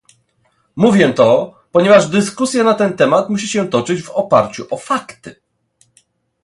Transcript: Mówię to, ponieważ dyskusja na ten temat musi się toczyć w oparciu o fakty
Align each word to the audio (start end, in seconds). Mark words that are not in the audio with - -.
Mówię 0.75 1.13
to, 1.13 1.55
ponieważ 1.71 2.07
dyskusja 2.09 2.63
na 2.63 2.73
ten 2.73 2.93
temat 2.97 3.29
musi 3.29 3.47
się 3.47 3.67
toczyć 3.69 4.03
w 4.03 4.09
oparciu 4.09 4.65
o 4.69 4.77
fakty 4.77 5.35